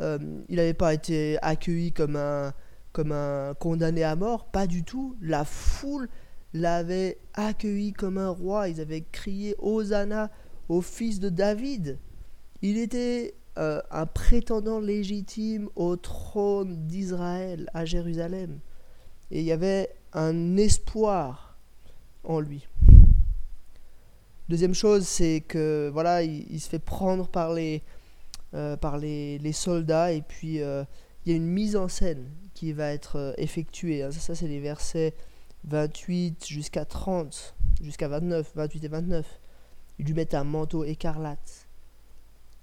Euh, 0.00 0.18
il 0.48 0.56
n'avait 0.56 0.74
pas 0.74 0.94
été 0.94 1.38
accueilli 1.42 1.92
comme 1.92 2.16
un, 2.16 2.52
comme 2.92 3.12
un 3.12 3.54
condamné 3.54 4.04
à 4.04 4.16
mort, 4.16 4.46
pas 4.46 4.66
du 4.66 4.84
tout. 4.84 5.16
La 5.20 5.44
foule 5.44 6.08
l'avait 6.54 7.18
accueilli 7.34 7.92
comme 7.92 8.18
un 8.18 8.30
roi. 8.30 8.68
Ils 8.68 8.80
avaient 8.80 9.04
crié 9.12 9.54
Hosanna 9.58 10.30
au 10.68 10.80
fils 10.80 11.20
de 11.20 11.28
David. 11.28 11.98
Il 12.62 12.78
était 12.78 13.34
euh, 13.58 13.80
un 13.90 14.06
prétendant 14.06 14.80
légitime 14.80 15.68
au 15.76 15.96
trône 15.96 16.86
d'Israël 16.86 17.68
à 17.74 17.84
Jérusalem. 17.84 18.60
et 19.30 19.40
il 19.40 19.44
y 19.44 19.52
avait 19.52 19.90
un 20.12 20.56
espoir 20.56 21.58
en 22.24 22.40
lui. 22.40 22.66
Deuxième 24.48 24.74
chose, 24.74 25.06
c'est 25.06 25.40
que 25.46 25.90
voilà, 25.92 26.22
il, 26.22 26.60
se 26.60 26.68
fait 26.68 26.78
prendre 26.78 27.28
par 27.28 27.54
les, 27.54 27.82
par 28.76 28.98
les, 28.98 29.52
soldats 29.52 30.12
et 30.12 30.22
puis 30.22 30.60
euh, 30.60 30.84
il 31.24 31.32
y 31.32 31.34
a 31.34 31.36
une 31.36 31.46
mise 31.46 31.76
en 31.76 31.88
scène 31.88 32.30
qui 32.54 32.72
va 32.72 32.92
être 32.92 33.16
euh, 33.16 33.32
effectuée. 33.38 34.02
Ça, 34.12 34.20
ça 34.20 34.34
c'est 34.34 34.48
les 34.48 34.60
versets 34.60 35.14
28 35.64 36.46
jusqu'à 36.46 36.84
30, 36.84 37.54
jusqu'à 37.80 38.08
29, 38.08 38.52
28 38.54 38.84
et 38.84 38.88
29. 38.88 39.40
Il 39.98 40.06
lui 40.06 40.14
met 40.14 40.34
un 40.34 40.44
manteau 40.44 40.84
écarlate. 40.84 41.68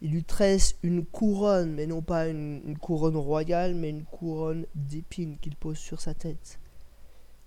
Il 0.02 0.12
lui 0.12 0.24
tresse 0.24 0.76
une 0.84 1.06
couronne, 1.06 1.74
mais 1.74 1.86
non 1.86 2.02
pas 2.02 2.28
une, 2.28 2.78
couronne 2.78 3.18
royale, 3.18 3.76
mais 3.76 3.90
une 3.90 4.06
couronne 4.06 4.66
d'épines 4.76 5.38
qu'il 5.40 5.56
pose 5.56 5.78
sur 5.78 6.00
sa 6.00 6.14
tête. 6.14 6.60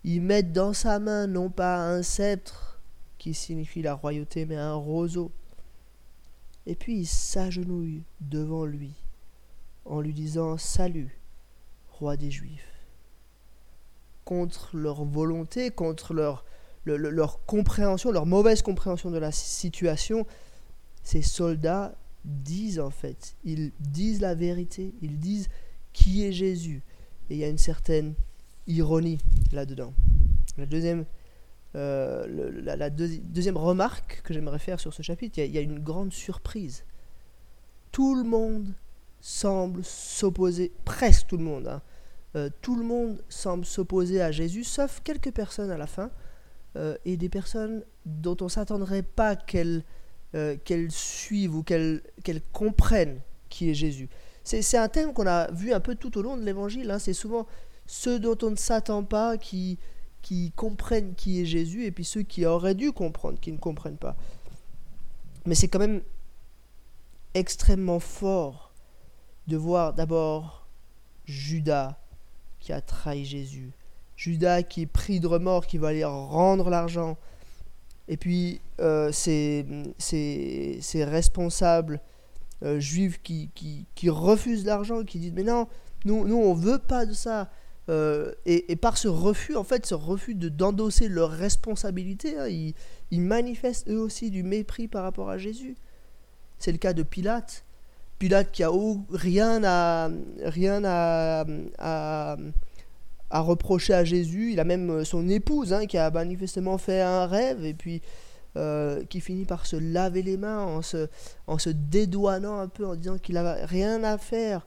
Il 0.04 0.20
met 0.20 0.42
dans 0.42 0.72
sa 0.72 0.98
main 0.98 1.26
non 1.26 1.48
pas 1.48 1.78
un 1.78 2.02
sceptre, 2.02 2.80
qui 3.18 3.34
signifie 3.34 3.82
la 3.82 3.94
royauté, 3.94 4.46
mais 4.46 4.56
un 4.56 4.74
roseau. 4.74 5.30
Et 6.66 6.74
puis 6.74 7.00
il 7.00 7.06
s'agenouille 7.06 8.02
devant 8.20 8.64
lui, 8.64 8.92
en 9.84 10.00
lui 10.00 10.12
disant 10.12 10.58
Salut, 10.58 11.18
roi 11.88 12.16
des 12.16 12.30
Juifs. 12.30 12.68
Contre 14.24 14.76
leur 14.76 15.04
volonté, 15.04 15.70
contre 15.70 16.14
leur, 16.14 16.44
leur 16.84 17.44
compréhension, 17.46 18.12
leur 18.12 18.26
mauvaise 18.26 18.62
compréhension 18.62 19.10
de 19.10 19.18
la 19.18 19.32
situation, 19.32 20.26
ces 21.02 21.22
soldats 21.22 21.96
disent 22.24 22.78
en 22.78 22.90
fait, 22.90 23.36
ils 23.44 23.72
disent 23.80 24.20
la 24.20 24.34
vérité, 24.34 24.94
ils 25.02 25.18
disent 25.18 25.48
qui 25.92 26.24
est 26.24 26.32
Jésus. 26.32 26.82
Et 27.30 27.34
il 27.34 27.38
y 27.38 27.44
a 27.44 27.48
une 27.48 27.58
certaine 27.58 28.14
ironie 28.66 29.18
là-dedans. 29.52 29.92
La 30.56 30.66
deuxième, 30.66 31.04
euh, 31.74 32.26
la, 32.62 32.90
deuxième 32.90 33.56
remarque 33.56 34.20
que 34.24 34.34
j'aimerais 34.34 34.58
faire 34.58 34.78
sur 34.78 34.92
ce 34.92 35.02
chapitre, 35.02 35.38
il 35.38 35.50
y, 35.50 35.58
a, 35.58 35.60
une 35.60 35.78
grande 35.78 36.12
surprise. 36.12 36.84
Tout 37.90 38.14
le 38.14 38.24
monde 38.24 38.74
semble 39.20 39.84
s'opposer, 39.84 40.72
presque 40.84 41.28
tout 41.28 41.36
le 41.36 41.44
monde, 41.44 41.68
hein. 41.68 41.82
euh, 42.36 42.50
tout 42.60 42.76
le 42.76 42.84
monde 42.84 43.22
semble 43.28 43.64
s'opposer 43.64 44.20
à 44.20 44.32
Jésus, 44.32 44.64
sauf 44.64 45.00
quelques 45.02 45.32
personnes 45.32 45.70
à 45.70 45.78
la 45.78 45.86
fin, 45.86 46.10
euh, 46.76 46.96
et 47.04 47.16
des 47.16 47.28
personnes 47.28 47.84
dont 48.04 48.36
on 48.40 48.44
ne 48.44 48.50
s'attendrait 48.50 49.02
pas 49.02 49.36
qu'elles 49.36 49.84
suivent 50.90 51.54
ou 51.54 51.62
qu'elles 51.62 52.02
comprennent 52.52 53.20
qui 53.48 53.70
est 53.70 53.74
Jésus. 53.74 54.08
C'est 54.44 54.76
un 54.76 54.88
thème 54.88 55.12
qu'on 55.12 55.26
a 55.26 55.50
vu 55.52 55.72
un 55.72 55.80
peu 55.80 55.94
tout 55.94 56.18
au 56.18 56.22
long 56.22 56.36
de 56.36 56.42
l'évangile. 56.42 56.90
Hein. 56.90 56.98
C'est 56.98 57.12
souvent 57.12 57.46
ceux 57.86 58.18
dont 58.18 58.36
on 58.42 58.50
ne 58.50 58.56
s'attend 58.56 59.04
pas 59.04 59.36
qui, 59.36 59.78
qui 60.22 60.52
comprennent 60.52 61.14
qui 61.14 61.40
est 61.40 61.44
Jésus 61.44 61.84
et 61.84 61.90
puis 61.90 62.04
ceux 62.04 62.22
qui 62.22 62.46
auraient 62.46 62.74
dû 62.74 62.92
comprendre 62.92 63.38
qui 63.40 63.52
ne 63.52 63.58
comprennent 63.58 63.98
pas. 63.98 64.16
Mais 65.44 65.54
c'est 65.54 65.68
quand 65.68 65.78
même 65.78 66.02
extrêmement 67.34 68.00
fort 68.00 68.72
de 69.48 69.56
voir 69.56 69.92
d'abord 69.92 70.66
Judas 71.24 71.98
qui 72.60 72.72
a 72.72 72.80
trahi 72.80 73.24
Jésus. 73.24 73.72
Judas 74.16 74.62
qui 74.62 74.82
est 74.82 74.86
pris 74.86 75.18
de 75.18 75.26
remords, 75.26 75.66
qui 75.66 75.78
va 75.78 75.88
aller 75.88 76.04
rendre 76.04 76.70
l'argent, 76.70 77.16
et 78.08 78.16
puis, 78.16 78.60
euh, 78.80 79.10
ces, 79.12 79.64
responsables 80.94 82.00
euh, 82.62 82.78
juifs 82.80 83.20
qui, 83.22 83.50
qui, 83.94 84.10
refusent 84.10 84.64
l'argent, 84.64 85.02
qui 85.04 85.18
disent 85.18 85.32
Mais 85.32 85.44
non, 85.44 85.68
nous, 86.04 86.26
nous 86.26 86.36
on 86.36 86.54
veut 86.54 86.78
pas 86.78 87.06
de 87.06 87.12
ça. 87.12 87.50
Euh, 87.88 88.32
et, 88.46 88.76
par 88.76 88.96
ce 88.96 89.08
refus, 89.08 89.56
en 89.56 89.64
fait, 89.64 89.86
ce 89.86 89.94
refus 89.94 90.34
d'endosser 90.34 91.08
leur 91.08 91.30
responsabilité, 91.30 92.38
hein, 92.38 92.46
ils, 92.48 93.20
manifestent 93.20 93.88
eux 93.88 93.98
aussi 93.98 94.30
du 94.30 94.42
mépris 94.42 94.88
par 94.88 95.02
rapport 95.02 95.30
à 95.30 95.38
Jésus. 95.38 95.76
C'est 96.58 96.72
le 96.72 96.78
cas 96.78 96.92
de 96.92 97.02
Pilate. 97.02 97.64
Pilate 98.18 98.52
qui 98.52 98.62
a 98.62 98.70
rien 99.10 99.62
à, 99.64 100.10
rien 100.44 100.82
à, 100.84 102.36
reprocher 103.32 103.94
à 103.94 104.04
Jésus. 104.04 104.52
Il 104.52 104.60
a 104.60 104.64
même 104.64 105.04
son 105.04 105.28
épouse 105.28 105.72
hein, 105.72 105.86
qui 105.86 105.98
a 105.98 106.10
manifestement 106.10 106.78
fait 106.78 107.00
un 107.00 107.26
rêve 107.26 107.64
et 107.64 107.74
puis 107.74 108.00
euh, 108.56 109.02
qui 109.06 109.20
finit 109.20 109.46
par 109.46 109.66
se 109.66 109.76
laver 109.76 110.22
les 110.22 110.36
mains 110.36 110.60
en 110.60 110.82
se, 110.82 111.08
en 111.46 111.56
se 111.58 111.70
dédouanant 111.70 112.58
un 112.58 112.68
peu 112.68 112.86
en 112.86 112.94
disant 112.94 113.16
qu'il 113.16 113.36
n'a 113.36 113.54
rien 113.64 114.04
à 114.04 114.18
faire 114.18 114.66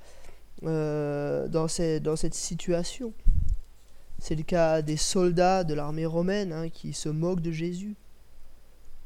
euh, 0.65 1.48
dans, 1.48 1.67
dans 2.01 2.15
cette 2.15 2.34
situation. 2.34 3.13
C'est 4.19 4.36
le 4.36 4.43
cas 4.43 4.81
des 4.81 4.98
soldats 4.98 5.63
de 5.63 5.74
l'armée 5.74 6.05
romaine 6.05 6.53
hein, 6.53 6.69
qui 6.69 6.93
se 6.93 7.10
moquent 7.10 7.41
de 7.41 7.51
Jésus. 7.51 7.95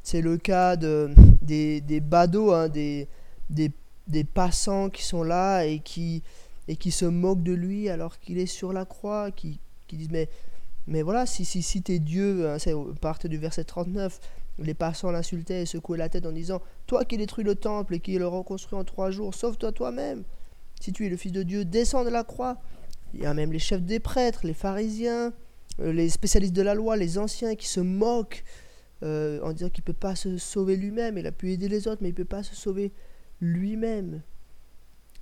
C'est 0.04 0.22
le 0.22 0.38
cas 0.38 0.76
de, 0.76 1.12
des, 1.42 1.82
des 1.82 2.00
badauds, 2.00 2.54
hein, 2.54 2.70
des, 2.70 3.08
des, 3.50 3.72
des 4.08 4.24
passants 4.24 4.90
qui 4.90 5.04
sont 5.04 5.24
là 5.24 5.66
et 5.66 5.80
qui, 5.80 6.24
et 6.68 6.76
qui 6.76 6.92
se 6.92 7.06
moquent 7.06 7.44
de 7.44 7.54
lui 7.54 7.90
alors 7.90 8.20
qu'il 8.20 8.38
est 8.38 8.46
sur 8.46 8.72
la 8.72 8.86
croix, 8.86 9.32
qui, 9.32 9.60
qui 9.88 9.98
disent 9.98 10.12
mais, 10.12 10.30
mais 10.88 11.02
voilà, 11.02 11.26
si, 11.26 11.46
si, 11.46 11.62
si 11.62 11.82
t'es 11.82 12.00
Dieu, 12.00 12.50
hein, 12.50 12.58
c'est 12.60 12.74
du 13.28 13.38
verset 13.38 13.64
39, 13.64 14.20
les 14.60 14.74
passants 14.74 15.12
l'insultaient 15.12 15.64
et 15.64 15.66
secouaient 15.66 15.98
la 15.98 16.10
tête 16.10 16.26
en 16.26 16.32
disant 16.32 16.62
Toi 16.88 17.06
qui 17.06 17.18
détruis 17.18 17.44
le 17.44 17.56
temple 17.56 17.96
et 17.96 18.00
qui 18.00 18.18
le 18.18 18.28
reconstruis 18.28 18.78
en 18.78 18.84
trois 18.84 19.12
jours, 19.12 19.34
sauve-toi 19.34 19.72
toi-même. 19.72 20.24
Si 20.80 20.94
tu 20.94 21.06
es 21.06 21.10
le 21.10 21.18
Fils 21.18 21.32
de 21.32 21.44
Dieu, 21.44 21.66
descends 21.66 22.06
de 22.06 22.10
la 22.10 22.24
croix. 22.24 22.58
Il 23.14 23.22
y 23.22 23.26
a 23.26 23.34
même 23.34 23.52
les 23.52 23.60
chefs 23.60 23.82
des 23.82 24.00
prêtres, 24.00 24.42
les 24.46 24.54
pharisiens, 24.54 25.34
euh, 25.80 25.92
les 25.92 26.10
spécialistes 26.10 26.56
de 26.56 26.62
la 26.62 26.74
loi, 26.74 26.96
les 26.96 27.18
anciens 27.18 27.56
qui 27.56 27.68
se 27.68 27.80
moquent 27.80 28.44
euh, 29.04 29.42
en 29.44 29.52
disant 29.52 29.70
qu'il 29.70 29.82
ne 29.82 29.88
peut 29.88 29.94
pas 29.94 30.16
se 30.16 30.38
sauver 30.38 30.76
lui-même. 30.76 31.18
Il 31.18 31.28
a 31.28 31.32
pu 31.32 31.52
aider 31.52 31.68
les 31.68 31.88
autres, 31.88 32.02
mais 32.02 32.10
il 32.10 32.14
ne 32.14 32.18
peut 32.18 32.26
pas 32.26 32.44
se 32.44 32.56
sauver 32.56 32.94
lui-même. 33.42 34.22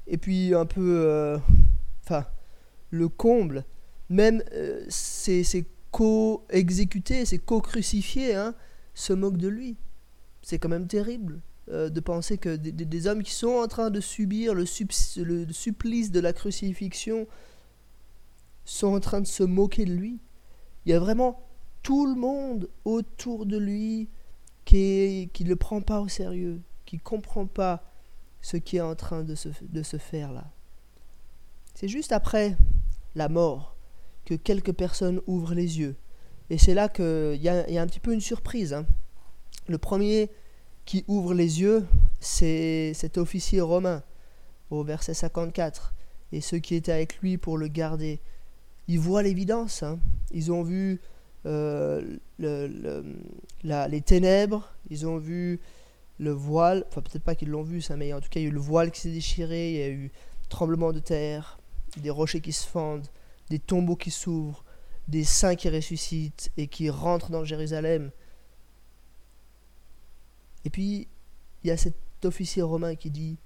Et 0.06 0.18
puis 0.18 0.54
un 0.54 0.66
peu, 0.66 1.06
euh, 1.06 1.38
enfin, 2.04 2.26
le 2.92 3.10
comble, 3.10 3.66
même 4.10 4.44
ces, 4.90 5.66
co-exécutés, 5.92 7.26
ces 7.26 7.40
co-crucifiés, 7.40 8.36
hein, 8.36 8.54
se 8.94 9.14
moquent 9.14 9.38
de 9.38 9.48
lui. 9.48 9.78
C'est 10.42 10.60
quand 10.60 10.70
même 10.70 10.88
terrible 10.88 11.42
euh, 11.70 11.90
de 11.90 12.00
penser 12.00 12.38
que 12.38 12.56
des, 12.56 13.08
hommes 13.08 13.24
qui 13.24 13.34
sont 13.34 13.56
en 13.56 13.68
train 13.68 13.90
de 13.90 14.00
subir 14.00 14.54
le, 14.54 14.64
le, 15.18 15.54
supplice 15.54 16.12
de 16.12 16.20
la 16.22 16.32
crucifixion 16.32 17.28
sont 18.64 18.96
en 18.96 19.00
train 19.02 19.20
de 19.20 19.28
se 19.28 19.44
moquer 19.44 19.84
de 19.84 19.92
lui. 19.92 20.20
Il 20.86 20.92
y 20.92 20.94
a 20.94 21.00
vraiment 21.00 21.46
tout 21.84 22.06
le 22.06 22.16
monde 22.16 22.70
autour 22.86 23.46
de 23.46 23.58
lui 23.58 24.10
qui 24.64 25.30
ne 25.40 25.50
le 25.50 25.56
prend 25.58 25.82
pas 25.82 26.00
au 26.00 26.08
sérieux, 26.08 26.62
qui 26.86 26.96
ne 26.96 27.02
comprend 27.02 27.48
pas 27.48 27.84
ce 28.42 28.56
qui 28.56 28.78
est 28.78 28.82
en 28.82 28.96
train 28.96 29.24
de 29.24 29.36
se, 29.36 29.50
de 29.62 29.84
se 29.84 29.98
faire 29.98 30.32
là. 30.32 30.50
C'est 31.74 31.90
juste 31.90 32.14
après 32.14 32.58
la 33.16 33.28
mort 33.28 33.76
que 34.24 34.36
quelques 34.36 34.74
personnes 34.74 35.22
ouvrent 35.28 35.54
les 35.54 35.80
yeux. 35.80 35.98
Et 36.50 36.58
c'est 36.58 36.74
là 36.74 36.88
qu'il 36.88 37.42
y 37.42 37.50
a, 37.50 37.70
y 37.70 37.78
a 37.78 37.82
un 37.82 37.88
petit 37.88 38.00
peu 38.00 38.14
une 38.14 38.22
surprise. 38.22 38.74
Hein. 38.74 38.86
Le 39.68 39.78
premier 39.78 40.32
qui 40.88 41.04
ouvre 41.08 41.34
les 41.34 41.60
yeux, 41.60 41.86
c'est 42.22 42.94
cet 42.96 43.18
officier 43.18 43.60
romain, 43.60 44.02
au 44.72 44.84
verset 44.84 45.14
54, 45.14 45.94
et 46.32 46.40
ceux 46.40 46.60
qui 46.60 46.76
étaient 46.76 46.94
avec 46.94 47.20
lui 47.20 47.38
pour 47.38 47.58
le 47.58 47.68
garder. 47.68 48.22
Ils 48.88 49.00
voient 49.00 49.22
l'évidence. 49.22 49.84
Hein. 49.84 50.00
Ils 50.32 50.50
ont 50.50 50.64
vu 50.64 51.02
euh, 51.46 52.18
les 52.40 54.02
ténèbres, 54.02 54.74
ils 54.90 55.06
ont 55.06 55.18
vu 55.18 55.60
le 56.20 56.32
voile, 56.32 56.86
enfin 56.88 57.02
peut-être 57.02 57.24
pas 57.24 57.36
qu'ils 57.36 57.50
l'ont 57.50 57.64
vu 57.64 57.82
ça, 57.82 57.98
mais 57.98 58.14
en 58.14 58.22
tout 58.22 58.30
cas 58.30 58.40
il 58.40 58.44
y 58.44 58.46
a 58.46 58.50
eu 58.50 58.54
le 58.54 58.60
voile 58.60 58.90
qui 58.92 59.02
s'est 59.02 59.12
déchiré, 59.12 59.72
il 59.72 59.78
y 59.78 59.84
a 59.84 59.90
eu 59.90 60.12
tremblement 60.48 60.94
de 60.94 61.00
terre, 61.00 61.60
des 61.98 62.10
rochers 62.10 62.42
qui 62.42 62.54
se 62.54 62.66
fendent, 62.66 63.08
des 63.50 63.60
tombeaux 63.60 63.98
qui 63.98 64.10
s'ouvrent, 64.10 64.64
des 65.10 65.26
saints 65.26 65.56
qui 65.56 65.70
ressuscitent 65.70 66.50
et 66.56 66.68
qui 66.68 66.90
rentrent 66.90 67.30
dans 67.30 67.44
Jérusalem. 67.44 68.10
Et 70.68 70.70
puis 70.70 71.08
il 71.64 71.68
y 71.70 71.72
a 71.72 71.78
cet 71.78 71.96
officier 72.26 72.62
romain 72.62 72.96
qui 72.96 73.10
dit, 73.10 73.38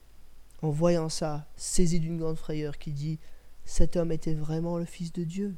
en 0.63 0.71
voyant 0.71 1.07
ça, 1.07 1.47
saisi 1.55 1.99
d'une 1.99 2.17
grande 2.17 2.35
frayeur, 2.35 2.79
qui 2.79 2.93
dit, 2.93 3.19
cet 3.63 3.95
homme 3.95 4.11
était 4.11 4.33
vraiment 4.33 4.79
le 4.79 4.85
Fils 4.85 5.13
de 5.13 5.23
Dieu. 5.23 5.53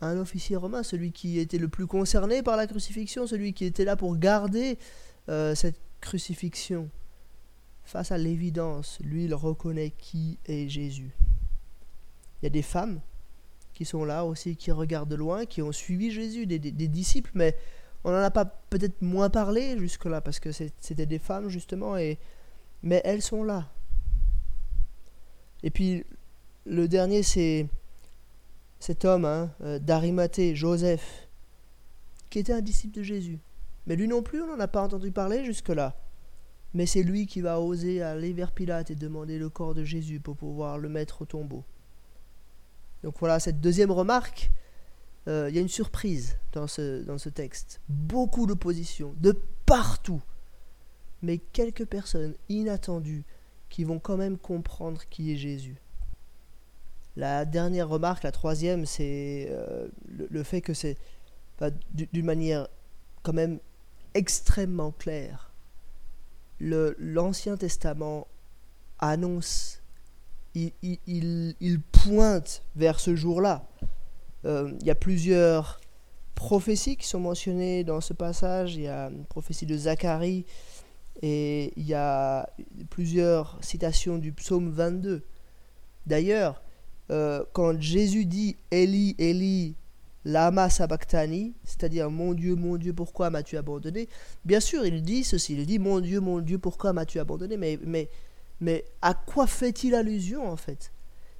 Un 0.00 0.18
officier 0.18 0.56
romain, 0.56 0.82
celui 0.82 1.12
qui 1.12 1.38
était 1.38 1.56
le 1.56 1.68
plus 1.68 1.86
concerné 1.86 2.42
par 2.42 2.58
la 2.58 2.66
crucifixion, 2.66 3.26
celui 3.26 3.54
qui 3.54 3.64
était 3.64 3.86
là 3.86 3.96
pour 3.96 4.18
garder 4.18 4.78
euh, 5.30 5.54
cette 5.54 5.80
crucifixion, 6.02 6.90
face 7.84 8.12
à 8.12 8.18
l'évidence, 8.18 8.98
lui, 9.00 9.24
il 9.24 9.32
reconnaît 9.32 9.94
qui 9.96 10.38
est 10.44 10.68
Jésus. 10.68 11.16
Il 12.42 12.44
y 12.44 12.48
a 12.48 12.50
des 12.50 12.60
femmes 12.60 13.00
qui 13.72 13.86
sont 13.86 14.04
là 14.04 14.26
aussi, 14.26 14.56
qui 14.56 14.72
regardent 14.72 15.08
de 15.08 15.16
loin, 15.16 15.46
qui 15.46 15.62
ont 15.62 15.72
suivi 15.72 16.10
Jésus, 16.10 16.46
des, 16.46 16.58
disciples, 16.58 17.30
mais 17.32 17.56
on 18.04 18.10
n'en 18.10 18.18
a 18.18 18.30
pas 18.30 18.44
peut-être 18.44 19.00
moins 19.02 19.30
parlé 19.30 19.78
jusque-là, 19.78 20.20
parce 20.20 20.38
que 20.38 20.52
c'était 20.52 21.06
des 21.06 21.18
femmes, 21.18 21.48
justement, 21.48 21.96
et, 21.96 22.18
mais 22.82 23.00
elles 23.04 23.22
sont 23.22 23.42
là. 23.42 23.70
Et 25.62 25.70
puis, 25.70 26.04
le 26.66 26.86
dernier, 26.88 27.22
c'est 27.22 27.66
cet 28.78 29.06
homme 29.06 29.24
hein, 29.24 29.50
euh, 29.62 29.78
d'Arimathée, 29.78 30.54
Joseph, 30.54 31.28
qui 32.28 32.38
était 32.38 32.52
un 32.52 32.60
disciple 32.60 32.98
de 32.98 33.02
Jésus. 33.02 33.38
Mais 33.86 33.96
lui 33.96 34.08
non 34.08 34.22
plus, 34.22 34.42
on 34.42 34.46
n'en 34.46 34.60
a 34.60 34.68
pas 34.68 34.82
entendu 34.82 35.10
parler 35.10 35.44
jusque-là. 35.44 35.96
Mais 36.74 36.86
c'est 36.86 37.02
lui 37.02 37.26
qui 37.26 37.40
va 37.40 37.60
oser 37.60 38.02
aller 38.02 38.32
vers 38.32 38.52
Pilate 38.52 38.90
et 38.90 38.94
demander 38.94 39.38
le 39.38 39.48
corps 39.48 39.74
de 39.74 39.84
Jésus 39.84 40.20
pour 40.20 40.36
pouvoir 40.36 40.76
le 40.76 40.88
mettre 40.88 41.22
au 41.22 41.24
tombeau. 41.24 41.64
Donc 43.02 43.14
voilà, 43.20 43.38
cette 43.38 43.60
deuxième 43.60 43.90
remarque, 43.90 44.50
euh, 45.26 45.48
il 45.48 45.54
y 45.54 45.58
a 45.58 45.62
une 45.62 45.68
surprise 45.68 46.38
dans 46.52 46.66
ce, 46.66 47.02
dans 47.02 47.18
ce 47.18 47.28
texte. 47.28 47.80
Beaucoup 47.88 48.46
d'opposition, 48.46 49.14
de 49.18 49.38
partout. 49.66 50.22
Mais 51.22 51.38
quelques 51.38 51.86
personnes 51.86 52.34
inattendues 52.48 53.24
qui 53.70 53.84
vont 53.84 53.98
quand 53.98 54.16
même 54.16 54.38
comprendre 54.38 55.02
qui 55.08 55.32
est 55.32 55.36
Jésus. 55.36 55.80
La 57.16 57.44
dernière 57.44 57.88
remarque, 57.88 58.24
la 58.24 58.32
troisième, 58.32 58.86
c'est 58.86 59.48
euh, 59.50 59.88
le, 60.06 60.42
fait 60.42 60.60
que 60.60 60.74
c'est 60.74 60.96
d'une 61.92 62.24
manière 62.24 62.66
quand 63.22 63.32
même 63.32 63.60
extrêmement 64.14 64.90
claire. 64.90 65.52
L'Ancien 66.60 67.56
Testament 67.56 68.26
annonce, 68.98 69.80
il, 70.54 70.72
il, 70.82 71.80
pointe 71.92 72.62
vers 72.76 73.00
ce 73.00 73.14
jour-là. 73.14 73.68
Euh, 74.44 74.72
il 74.80 74.86
y 74.86 74.90
a 74.90 74.94
plusieurs 74.94 75.80
prophéties 76.34 76.96
qui 76.96 77.06
sont 77.06 77.20
mentionnées 77.20 77.84
dans 77.84 78.00
ce 78.00 78.12
passage. 78.12 78.76
Il 78.76 78.82
y 78.82 78.88
a 78.88 79.06
une 79.06 79.24
prophétie 79.24 79.66
de 79.66 79.76
Zacharie 79.76 80.44
et 81.22 81.72
il 81.76 81.86
y 81.86 81.94
a 81.94 82.48
plusieurs 82.90 83.58
citations 83.62 84.18
du 84.18 84.32
psaume 84.32 84.70
22. 84.70 85.22
D'ailleurs, 86.06 86.62
euh, 87.10 87.44
quand 87.52 87.80
Jésus 87.80 88.26
dit 88.26 88.56
Eli, 88.70 89.14
Eli, 89.18 89.74
lama 90.24 90.70
sabachthani, 90.70 91.54
c'est-à-dire 91.64 92.10
mon 92.10 92.34
Dieu, 92.34 92.56
mon 92.56 92.76
Dieu, 92.76 92.92
pourquoi 92.92 93.30
m'as-tu 93.30 93.56
abandonné? 93.56 94.08
Bien 94.44 94.60
sûr, 94.60 94.84
il 94.84 95.02
dit 95.02 95.24
ceci, 95.24 95.54
il 95.54 95.66
dit 95.66 95.78
mon 95.78 96.00
Dieu, 96.00 96.20
mon 96.20 96.40
Dieu, 96.40 96.58
pourquoi 96.58 96.92
m'as-tu 96.92 97.18
abandonné? 97.18 97.56
Mais, 97.56 97.78
mais, 97.84 98.08
mais 98.60 98.84
à 99.02 99.14
quoi 99.14 99.46
fait-il 99.46 99.94
allusion 99.94 100.48
en 100.50 100.56
fait? 100.56 100.92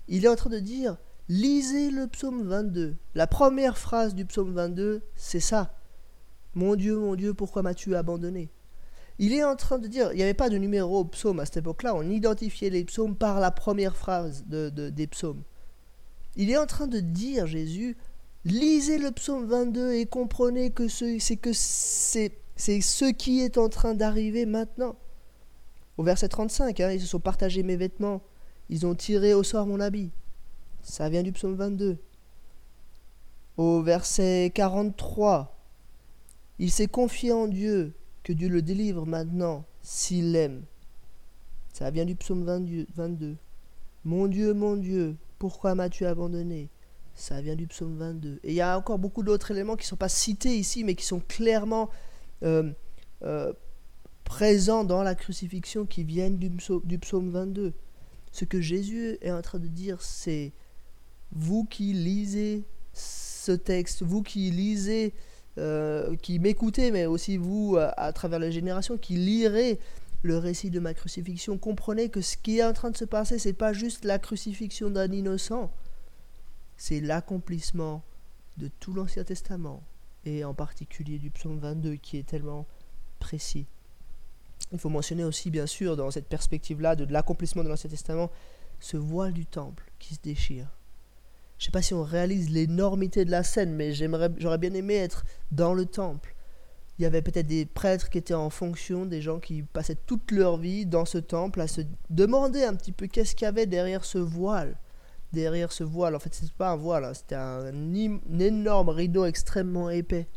Il 0.09 0.25
est 0.25 0.29
en 0.29 0.37
train 0.37 0.51
de 0.51 0.59
dire 0.59 0.97
lisez 1.29 1.91
le 1.91 2.07
psaume 2.07 2.43
22. 2.43 2.97
La 3.15 3.27
première 3.27 3.79
phrase 3.79 4.15
du 4.15 4.25
psaume 4.25 4.53
22, 4.55 5.03
c'est 5.17 5.41
ça. 5.41 5.75
Mon 6.55 6.77
Dieu, 6.77 6.99
mon 6.99 7.15
Dieu, 7.15 7.35
pourquoi 7.35 7.63
m'as-tu 7.63 7.97
abandonné? 7.97 8.51
Il 9.19 9.33
est 9.33 9.45
en 9.45 9.57
train 9.57 9.79
de 9.79 9.87
dire, 9.87 10.13
il 10.13 10.17
n'y 10.17 10.23
avait 10.23 10.35
pas 10.35 10.51
de 10.51 10.59
numéro 10.59 11.05
psaume 11.05 11.41
à 11.41 11.45
cette 11.45 11.59
époque-là, 11.59 11.95
on 11.95 12.11
identifiait 12.11 12.71
les 12.71 12.85
psaumes 12.85 13.17
par 13.17 13.41
la 13.41 13.51
première 13.51 13.97
phrase 13.97 14.45
de, 14.47 14.69
des 14.69 15.07
psaumes. 15.07 15.43
Il 16.37 16.51
est 16.51 16.59
en 16.59 16.67
train 16.67 16.89
de 16.89 16.99
dire, 16.99 17.47
Jésus, 17.47 17.97
lisez 18.45 18.99
le 18.99 19.13
psaume 19.13 19.47
22 19.47 19.93
et 19.93 20.07
comprenez 20.07 20.71
que 20.71 20.89
c'est 20.89 21.37
que 21.37 21.53
c'est, 21.53 22.33
c'est 22.57 22.81
ce 22.81 23.05
qui 23.05 23.41
est 23.41 23.57
en 23.57 23.69
train 23.69 23.95
d'arriver 23.95 24.47
maintenant. 24.47 24.97
Au 25.97 26.03
verset 26.03 26.29
35, 26.29 26.81
hein, 26.81 26.91
ils 26.91 27.01
se 27.01 27.07
sont 27.07 27.21
partagés 27.21 27.63
mes 27.63 27.77
vêtements, 27.77 28.21
ils 28.69 28.85
ont 28.85 28.97
tiré 28.97 29.33
au 29.33 29.45
sort 29.45 29.67
mon 29.67 29.79
habit. 29.79 30.11
Ça 30.85 31.09
vient 31.09 31.23
du 31.23 31.33
psaume 31.33 31.57
22. 31.57 31.97
Au 33.57 33.83
verset 33.83 34.53
43, 34.55 35.59
il 36.59 36.71
s'est 36.71 36.87
confié 36.87 37.33
en 37.33 37.49
Dieu, 37.49 37.95
que 38.23 38.33
Dieu 38.33 38.49
le 38.49 38.61
délivre 38.61 39.07
maintenant 39.07 39.65
s'il 39.83 40.33
l'aime. 40.33 40.63
Ça 41.73 41.91
vient 41.91 42.05
du 42.05 42.15
psaume 42.15 42.45
22. 42.45 43.37
Mon 44.05 44.27
Dieu, 44.27 44.53
mon 44.53 44.77
Dieu, 44.77 45.17
pourquoi 45.39 45.75
m'as-tu 45.75 46.05
abandonné? 46.05 46.69
Ça 47.15 47.41
vient 47.41 47.57
du 47.57 47.67
psaume 47.67 47.97
22. 47.97 48.41
Et 48.45 48.51
il 48.51 48.55
y 48.55 48.61
a 48.61 48.77
encore 48.77 48.99
beaucoup 48.99 49.23
d'autres 49.23 49.53
éléments 49.53 49.77
qui 49.77 49.85
ne 49.85 49.89
sont 49.89 49.97
pas 49.97 50.11
cités 50.11 50.55
ici, 50.55 50.85
mais 50.85 50.95
qui 50.95 51.07
sont 51.07 51.21
clairement 51.21 51.89
euh, 52.43 52.71
euh, 53.23 53.55
présents 54.25 54.85
dans 54.85 55.03
la 55.03 55.15
crucifixion, 55.15 55.87
qui 55.87 56.05
viennent 56.05 56.37
du 56.37 56.51
psaume, 56.51 56.83
du 56.85 56.99
psaume 56.99 57.31
22. 57.31 57.73
Ce 58.33 58.45
que 58.45 58.61
Jésus 58.61 59.17
est 59.23 59.31
en 59.31 59.41
train 59.41 59.59
de 59.59 59.69
dire, 59.69 60.03
c'est 60.03 60.53
vous 61.33 61.65
qui 61.65 61.93
lisez 61.93 62.65
ce 62.93 63.53
texte, 63.53 64.03
vous 64.03 64.23
qui 64.23 64.51
lisez, 64.51 65.15
euh, 65.59 66.17
qui 66.17 66.39
m'écoutez, 66.39 66.91
mais 66.91 67.07
aussi 67.07 67.37
vous, 67.37 67.77
à, 67.79 68.13
travers 68.13 68.39
les 68.39 68.53
générations, 68.53 68.97
qui 68.97 69.17
lirez 69.17 69.79
le 70.23 70.39
récit 70.39 70.71
de 70.71 70.81
ma 70.81 70.95
crucifixion, 70.95 71.59
comprenez 71.59 72.09
que 72.09 72.23
ce 72.23 72.37
qui 72.37 72.59
est 72.59 72.65
en 72.65 72.73
train 72.73 72.91
de 72.91 72.97
se 72.97 73.05
passer, 73.05 73.39
c'est 73.39 73.53
pas 73.53 73.73
juste 73.73 74.05
la 74.05 74.19
crucifixion 74.19 74.89
d'un 74.89 75.13
innocent, 75.13 75.71
c'est 76.77 77.01
l'accomplissement 77.01 78.03
de 78.57 78.71
tout 78.81 78.95
l'Ancien 78.95 79.25
Testament, 79.25 79.83
et 80.25 80.45
en 80.45 80.55
particulier 80.55 81.19
du 81.19 81.31
psaume 81.31 81.59
22 81.59 81.97
qui 81.97 82.17
est 82.17 82.27
tellement 82.27 82.67
précis. 83.19 83.67
Il 84.73 84.79
faut 84.79 84.89
mentionner 84.89 85.25
aussi, 85.25 85.51
bien 85.51 85.67
sûr, 85.67 85.97
dans 85.97 86.11
cette 86.11 86.29
perspective-là 86.29 86.97
de, 86.97 87.05
l'accomplissement 87.13 87.63
de 87.63 87.69
l'Ancien 87.69 87.91
Testament, 87.91 88.31
ce 88.81 88.97
voile 88.97 89.33
du 89.33 89.47
temple 89.47 89.93
qui 89.99 90.15
se 90.15 90.21
déchire. 90.23 90.69
Je 91.59 91.67
sais 91.67 91.71
pas 91.71 91.83
si 91.83 91.95
on 91.95 92.03
réalise 92.03 92.51
l'énormité 92.51 93.25
de 93.25 93.31
la 93.31 93.43
scène, 93.43 93.75
mais 93.75 93.93
j'aurais 93.93 94.59
bien 94.59 94.75
aimé 94.75 94.95
être 94.95 95.25
dans 95.51 95.73
le 95.75 95.87
temple 95.87 96.35
il 96.99 97.03
y 97.03 97.07
avait 97.07 97.23
peut-être 97.23 97.47
des 97.47 97.67
prêtres 97.67 98.09
qui 98.09 98.19
étaient 98.19 98.35
en 98.35 98.51
fonction, 98.51 99.05
des 99.05 99.21
gens 99.21 99.41
qui 99.41 99.63
passaient 99.63 99.97
toute 100.07 100.31
leur 100.31 100.57
vie 100.57 100.87
dans 100.87 101.05
ce 101.05 101.19
temple 101.19 101.61
à 101.61 101.67
se 101.67 101.81
demander 102.09 102.63
un 102.63 102.75
petit 102.75 102.93
peu 102.93 103.09
qu'est-ce 103.09 103.35
qu'il 103.35 103.47
y 103.47 103.49
avait 103.49 103.67
derrière 103.67 104.05
ce 104.05 104.19
voile. 104.19 104.77
Derrière 105.33 105.73
ce 105.73 105.83
voile, 105.83 106.15
en 106.15 106.21
fait, 106.21 106.33
c'était 106.33 106.53
pas 106.57 106.71
un 106.71 106.77
voile, 106.77 107.05
hein, 107.05 107.15
c'était 107.15 107.35
un, 107.35 107.95
énorme 108.39 108.91
rideau 108.91 109.25
extrêmement 109.25 109.91
épais. 109.91 110.29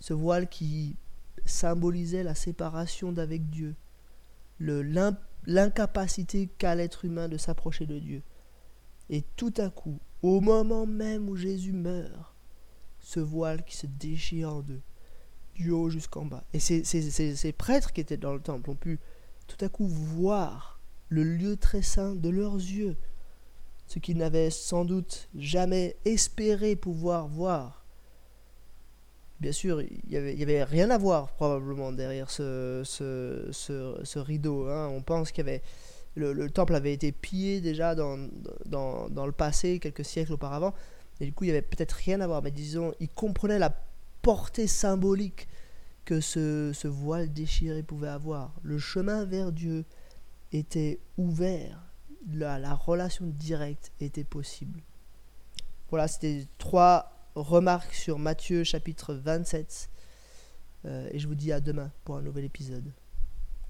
Ce 0.00 0.12
voile 0.12 0.48
qui 0.48 0.96
symbolisait 1.44 2.24
la 2.24 2.34
séparation 2.34 3.12
d'avec 3.12 3.48
Dieu, 3.48 3.76
l'incapacité 4.58 6.48
qu'a 6.58 6.74
l'être 6.74 7.04
humain 7.04 7.28
de 7.28 7.36
s'approcher 7.36 7.86
de 7.86 8.00
Dieu. 8.00 8.22
Et 9.10 9.22
tout 9.36 9.54
à 9.58 9.70
coup, 9.70 10.00
au 10.22 10.40
moment 10.40 10.86
même 10.86 11.28
où 11.28 11.36
Jésus 11.36 11.72
meurt, 11.72 12.34
ce 13.00 13.20
voile 13.20 13.64
qui 13.64 13.76
se 13.76 13.86
déchire 13.86 14.54
en 14.54 14.60
deux 14.62 14.80
du 15.54 15.70
haut 15.70 15.90
jusqu'en 15.90 16.24
bas. 16.24 16.44
Et 16.52 16.60
ces, 16.60 16.84
ces, 16.84 17.52
prêtres 17.52 17.92
qui 17.92 18.00
étaient 18.00 18.16
dans 18.16 18.32
le 18.32 18.40
temple 18.40 18.70
ont 18.70 18.76
pu 18.76 18.98
tout 19.46 19.62
à 19.64 19.68
coup 19.68 19.86
voir 19.86 20.80
le 21.08 21.24
lieu 21.24 21.56
très 21.56 21.82
saint 21.82 22.14
de 22.14 22.30
leurs 22.30 22.54
yeux, 22.54 22.96
ce 23.86 23.98
qu'ils 23.98 24.16
n'avaient 24.16 24.50
sans 24.50 24.84
doute 24.84 25.28
jamais 25.36 25.96
espéré 26.04 26.76
pouvoir 26.76 27.28
voir. 27.28 27.84
Bien 29.40 29.52
sûr, 29.52 29.82
il 29.82 30.00
n'y 30.08 30.16
avait, 30.16 30.62
rien 30.64 30.88
à 30.90 30.98
voir 30.98 31.32
probablement 31.32 31.92
derrière 31.92 32.30
ce, 32.30 32.84
rideau. 34.20 34.68
Hein. 34.68 34.88
On 34.88 35.02
pense 35.02 35.32
qu'il 35.32 35.44
y 35.44 35.48
avait 35.48 35.62
le, 36.14 36.32
le, 36.32 36.50
temple 36.50 36.74
avait 36.74 36.92
été 36.92 37.12
pillé 37.12 37.60
déjà 37.60 37.94
dans, 37.94 38.18
dans, 38.66 39.26
le 39.26 39.32
passé, 39.32 39.78
quelques 39.78 40.04
siècles 40.04 40.34
auparavant, 40.34 40.74
et 41.20 41.26
du 41.26 41.32
coup 41.32 41.44
il 41.44 41.48
n'y 41.48 41.52
avait 41.52 41.62
peut-être 41.62 41.92
rien 41.92 42.20
à 42.20 42.26
voir, 42.26 42.42
mais 42.42 42.50
disons, 42.50 42.92
ils 43.00 43.08
comprenaient 43.08 43.58
la 43.58 43.74
portée 44.22 44.66
symbolique 44.66 45.48
que 46.04 46.20
ce, 46.20 46.72
ce 46.74 46.88
voile 46.88 47.32
déchiré 47.32 47.82
pouvait 47.82 48.08
avoir. 48.08 48.52
Le 48.62 48.78
chemin 48.78 49.24
vers 49.24 49.52
Dieu 49.52 49.84
était 50.52 51.00
ouvert, 51.16 51.92
la, 52.30 52.58
la 52.58 52.74
relation 52.74 53.26
directe 53.26 53.92
était 54.00 54.24
possible. 54.24 54.80
Voilà, 55.90 56.08
c'était 56.08 56.46
trois 56.58 57.12
remarques 57.34 57.94
sur 57.94 58.18
Matthieu 58.18 58.64
chapitre 58.64 59.14
27. 59.14 59.90
Euh, 60.84 61.08
et 61.12 61.18
je 61.18 61.28
vous 61.28 61.34
dis 61.34 61.52
à 61.52 61.60
demain 61.60 61.90
pour 62.04 62.16
un 62.16 62.22
nouvel 62.22 62.44
épisode. 62.44 62.92